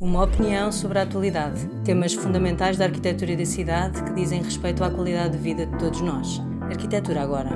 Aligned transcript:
Uma 0.00 0.24
opinião 0.24 0.72
sobre 0.72 0.98
a 0.98 1.02
atualidade, 1.02 1.68
temas 1.84 2.14
fundamentais 2.14 2.78
da 2.78 2.86
arquitetura 2.86 3.36
da 3.36 3.44
cidade 3.44 4.02
que 4.02 4.14
dizem 4.14 4.42
respeito 4.42 4.82
à 4.82 4.90
qualidade 4.90 5.36
de 5.36 5.42
vida 5.42 5.66
de 5.66 5.78
todos 5.78 6.00
nós. 6.00 6.40
Arquitetura 6.62 7.20
agora. 7.20 7.50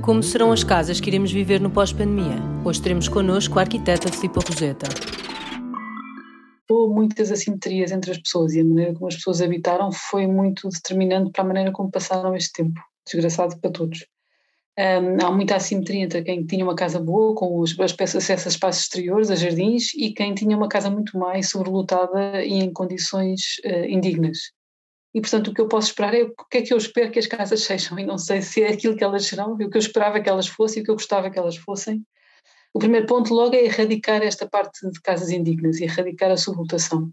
Como 0.00 0.22
serão 0.22 0.52
as 0.52 0.64
casas 0.64 1.00
que 1.00 1.10
iremos 1.10 1.30
viver 1.30 1.60
no 1.60 1.68
pós-pandemia? 1.68 2.38
Hoje 2.64 2.80
teremos 2.80 3.08
connosco 3.08 3.58
a 3.58 3.62
arquiteta 3.62 4.10
Filipa 4.10 4.40
Roseta. 4.40 4.88
Muitas 6.70 7.30
assimetrias 7.30 7.92
entre 7.92 8.12
as 8.12 8.16
pessoas 8.16 8.54
e 8.54 8.60
a 8.60 8.64
maneira 8.64 8.94
como 8.94 9.06
as 9.06 9.16
pessoas 9.16 9.42
habitaram 9.42 9.92
foi 9.92 10.26
muito 10.26 10.66
determinante 10.70 11.30
para 11.30 11.44
a 11.44 11.46
maneira 11.46 11.72
como 11.72 11.90
passaram 11.90 12.34
este 12.34 12.54
tempo. 12.54 12.80
Desgraçado 13.04 13.60
para 13.60 13.70
todos. 13.70 14.06
Um, 14.78 15.26
há 15.26 15.30
muita 15.30 15.56
assimetria 15.56 16.02
entre 16.04 16.22
quem 16.22 16.46
tinha 16.46 16.64
uma 16.64 16.74
casa 16.74 16.98
boa, 16.98 17.34
com 17.34 17.58
os, 17.58 17.78
as 17.78 17.92
peças, 17.92 18.24
acesso 18.24 18.48
a 18.48 18.50
espaços 18.50 18.82
exteriores, 18.82 19.30
a 19.30 19.34
jardins, 19.34 19.92
e 19.94 20.12
quem 20.14 20.34
tinha 20.34 20.56
uma 20.56 20.68
casa 20.68 20.90
muito 20.90 21.18
mais 21.18 21.50
sobrelotada 21.50 22.42
e 22.42 22.54
em 22.54 22.72
condições 22.72 23.58
uh, 23.66 23.84
indignas. 23.86 24.38
E, 25.14 25.20
portanto, 25.20 25.48
o 25.48 25.54
que 25.54 25.60
eu 25.60 25.68
posso 25.68 25.88
esperar 25.88 26.14
é 26.14 26.22
o 26.22 26.32
que 26.50 26.58
é 26.58 26.62
que 26.62 26.72
eu 26.72 26.78
espero 26.78 27.10
que 27.10 27.18
as 27.18 27.26
casas 27.26 27.60
sejam, 27.64 27.98
e 27.98 28.06
não 28.06 28.16
sei 28.16 28.40
se 28.40 28.62
é 28.62 28.72
aquilo 28.72 28.96
que 28.96 29.04
elas 29.04 29.26
serão, 29.26 29.52
o 29.52 29.56
que 29.56 29.64
eu 29.64 29.80
esperava 29.80 30.20
que 30.20 30.28
elas 30.28 30.46
fossem, 30.46 30.82
o 30.82 30.84
que 30.84 30.90
eu 30.90 30.96
gostava 30.96 31.30
que 31.30 31.38
elas 31.38 31.56
fossem, 31.56 32.02
o 32.74 32.78
primeiro 32.78 33.06
ponto 33.06 33.34
logo 33.34 33.54
é 33.54 33.64
erradicar 33.64 34.22
esta 34.22 34.48
parte 34.48 34.90
de 34.90 35.00
casas 35.00 35.30
indignas, 35.30 35.80
erradicar 35.80 36.30
a 36.30 36.36
sublotação, 36.36 37.10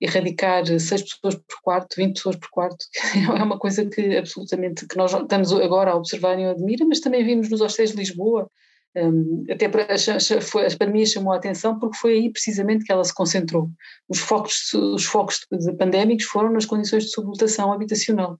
erradicar 0.00 0.64
seis 0.78 1.02
pessoas 1.02 1.34
por 1.34 1.60
quarto, 1.62 1.96
20 1.96 2.14
pessoas 2.14 2.36
por 2.36 2.50
quarto, 2.50 2.84
é 3.36 3.42
uma 3.42 3.58
coisa 3.58 3.84
que 3.84 4.16
absolutamente, 4.16 4.86
que 4.86 4.96
nós 4.96 5.12
estamos 5.12 5.52
agora 5.52 5.90
a 5.90 5.96
observar 5.96 6.38
e 6.38 6.44
admira, 6.44 6.86
mas 6.86 7.00
também 7.00 7.24
vimos 7.24 7.50
nos 7.50 7.60
hostéis 7.60 7.90
de 7.90 7.96
Lisboa, 7.96 8.48
um, 8.94 9.44
até 9.50 9.68
para, 9.68 9.84
a, 9.84 9.96
a 9.96 10.78
pandemia 10.78 11.06
chamou 11.06 11.32
a 11.32 11.36
atenção 11.36 11.78
porque 11.78 11.96
foi 11.96 12.12
aí 12.12 12.30
precisamente 12.30 12.84
que 12.84 12.92
ela 12.92 13.02
se 13.02 13.14
concentrou. 13.14 13.70
Os 14.08 14.18
focos, 14.18 14.72
os 14.74 15.04
focos 15.04 15.46
pandémicos 15.78 16.26
foram 16.26 16.52
nas 16.52 16.66
condições 16.66 17.04
de 17.04 17.10
sublotação 17.10 17.72
habitacional 17.72 18.38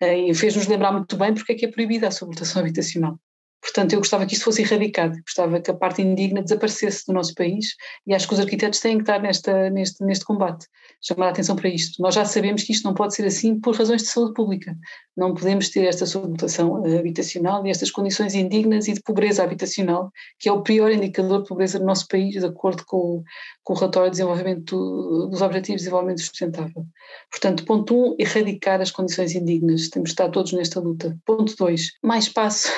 eh, 0.00 0.30
e 0.30 0.34
fez-nos 0.34 0.66
lembrar 0.66 0.90
muito 0.92 1.16
bem 1.16 1.32
porque 1.32 1.52
é 1.52 1.54
que 1.54 1.66
é 1.66 1.70
proibida 1.70 2.08
a 2.08 2.10
sublotação 2.10 2.60
habitacional. 2.60 3.16
Portanto, 3.62 3.92
eu 3.92 4.00
gostava 4.00 4.26
que 4.26 4.34
isto 4.34 4.44
fosse 4.44 4.62
erradicado, 4.62 5.16
gostava 5.22 5.60
que 5.60 5.70
a 5.70 5.74
parte 5.74 6.02
indigna 6.02 6.42
desaparecesse 6.42 7.06
do 7.06 7.12
nosso 7.12 7.32
país 7.32 7.76
e 8.04 8.12
acho 8.12 8.26
que 8.26 8.34
os 8.34 8.40
arquitetos 8.40 8.80
têm 8.80 8.96
que 8.96 9.04
estar 9.04 9.22
nesta, 9.22 9.70
neste, 9.70 10.04
neste 10.04 10.24
combate, 10.24 10.66
chamar 11.00 11.28
a 11.28 11.30
atenção 11.30 11.54
para 11.54 11.68
isto. 11.68 12.02
Nós 12.02 12.16
já 12.16 12.24
sabemos 12.24 12.64
que 12.64 12.72
isto 12.72 12.84
não 12.84 12.92
pode 12.92 13.14
ser 13.14 13.24
assim 13.24 13.60
por 13.60 13.76
razões 13.76 14.02
de 14.02 14.08
saúde 14.08 14.34
pública. 14.34 14.76
Não 15.16 15.32
podemos 15.32 15.68
ter 15.68 15.84
esta 15.84 16.06
sublotação 16.06 16.84
eh, 16.84 16.98
habitacional 16.98 17.64
e 17.64 17.70
estas 17.70 17.90
condições 17.90 18.34
indignas 18.34 18.88
e 18.88 18.94
de 18.94 19.02
pobreza 19.02 19.44
habitacional, 19.44 20.10
que 20.40 20.48
é 20.48 20.52
o 20.52 20.62
pior 20.62 20.90
indicador 20.90 21.42
de 21.42 21.48
pobreza 21.48 21.78
do 21.78 21.84
nosso 21.84 22.08
país, 22.08 22.34
de 22.34 22.46
acordo 22.46 22.82
com, 22.84 23.22
com 23.62 23.74
o 23.74 23.76
relatório 23.76 24.10
de 24.10 24.16
desenvolvimento 24.16 25.28
dos 25.28 25.40
Objetivos 25.40 25.82
de 25.82 25.84
Desenvolvimento 25.84 26.20
Sustentável. 26.22 26.84
Portanto, 27.30 27.64
ponto 27.64 27.94
um, 27.94 28.16
erradicar 28.18 28.80
as 28.80 28.90
condições 28.90 29.34
indignas. 29.34 29.88
Temos 29.88 30.08
de 30.08 30.14
estar 30.14 30.30
todos 30.30 30.52
nesta 30.52 30.80
luta. 30.80 31.16
Ponto 31.24 31.54
dois, 31.56 31.90
mais 32.02 32.24
espaço 32.24 32.68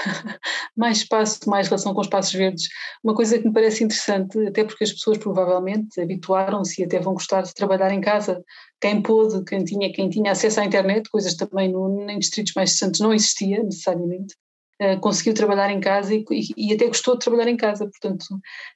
mais 0.77 0.99
espaço, 0.99 1.49
mais 1.49 1.69
relação 1.69 1.95
com 1.95 2.01
espaços 2.01 2.33
verdes. 2.33 2.69
Uma 3.03 3.15
coisa 3.15 3.39
que 3.39 3.47
me 3.47 3.53
parece 3.53 3.85
interessante, 3.85 4.39
até 4.47 4.65
porque 4.65 4.85
as 4.85 4.93
pessoas 4.93 5.19
provavelmente 5.19 6.01
habituaram-se 6.01 6.81
e 6.81 6.85
até 6.85 6.99
vão 6.99 7.15
gostar 7.15 7.43
de 7.43 7.55
trabalhar 7.55 7.93
em 7.93 8.01
casa. 8.01 8.43
Quem 8.81 9.01
pôde, 9.01 9.45
quem 9.45 9.65
tinha, 9.65 9.93
quem 9.93 10.09
tinha 10.09 10.33
acesso 10.33 10.61
à 10.61 10.65
internet, 10.65 11.09
coisas 11.11 11.35
também 11.35 11.71
no, 11.71 12.09
em 12.11 12.19
distritos 12.19 12.53
mais 12.55 12.71
distantes 12.71 13.01
não 13.01 13.15
existia 13.15 13.63
necessariamente, 13.63 14.35
uh, 14.83 14.99
conseguiu 15.01 15.33
trabalhar 15.33 15.71
em 15.71 15.81
casa 15.81 16.15
e, 16.15 16.25
e, 16.57 16.73
até 16.75 16.87
gostou 16.87 17.15
de 17.15 17.21
trabalhar 17.21 17.49
em 17.49 17.57
casa. 17.57 17.87
Portanto, 17.87 18.27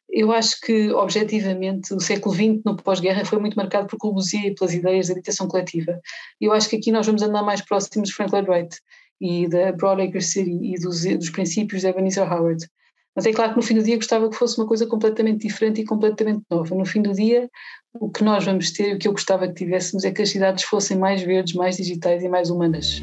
eu 0.09 0.31
acho 0.33 0.61
que, 0.61 0.91
objetivamente, 0.93 1.93
o 1.93 2.01
século 2.01 2.35
XX 2.35 2.63
no 2.65 2.77
pós-guerra 2.77 3.25
foi 3.25 3.41
muito 3.41 3.57
marcado 3.57 3.89
por 3.89 3.99
Corbusier 3.99 4.47
e 4.47 4.55
pelas 4.55 4.73
ideias 4.73 5.07
de 5.07 5.13
habitação 5.13 5.49
coletiva. 5.49 6.01
Eu 6.41 6.53
acho 6.53 6.69
que 6.69 6.77
aqui 6.77 6.93
nós 6.93 7.07
vamos 7.07 7.23
andar 7.23 7.43
mais 7.43 7.61
próximos 7.61 8.09
de 8.09 8.15
Frank 8.15 8.33
Lloyd 8.33 8.49
Wright 8.49 8.77
e 9.21 9.49
da 9.49 9.73
Broadacre 9.73 10.23
City 10.23 10.59
e 10.63 10.79
dos, 10.79 11.05
dos 11.05 11.31
princípios 11.31 11.83
de 11.83 11.89
Ebenezer 11.89 12.31
Howard. 12.33 12.67
Mas 13.15 13.27
é 13.27 13.33
claro 13.33 13.51
que 13.51 13.57
no 13.57 13.63
fim 13.63 13.75
do 13.75 13.83
dia 13.83 13.97
gostava 13.97 14.31
que 14.31 14.37
fosse 14.37 14.59
uma 14.59 14.67
coisa 14.67 14.87
completamente 14.87 15.47
diferente 15.47 15.81
e 15.81 15.85
completamente 15.85 16.45
nova. 16.49 16.73
No 16.75 16.87
fim 16.87 17.03
do 17.03 17.13
dia, 17.13 17.51
o 17.95 18.09
que 18.09 18.23
nós 18.23 18.45
vamos 18.45 18.71
ter, 18.71 18.95
o 18.95 18.99
que 18.99 19.09
eu 19.09 19.13
gostava 19.13 19.49
que 19.49 19.55
tivéssemos, 19.55 20.05
é 20.05 20.13
que 20.13 20.23
as 20.23 20.31
cidades 20.31 20.63
fossem 20.63 20.97
mais 20.97 21.23
verdes, 21.23 21.55
mais 21.55 21.77
digitais 21.77 22.23
e 22.23 22.29
mais 22.29 22.49
humanas. 22.49 23.03